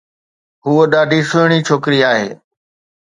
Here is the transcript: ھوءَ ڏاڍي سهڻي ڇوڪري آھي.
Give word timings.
ھوءَ 0.65 0.83
ڏاڍي 0.91 1.19
سهڻي 1.29 1.59
ڇوڪري 1.67 1.99
آھي. 2.11 2.27